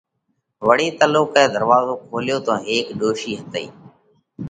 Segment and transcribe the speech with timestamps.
[0.67, 3.65] وۯي تلُوڪئہ ڌروازو کوليو تو هيڪ ڏوشِي هتئِي۔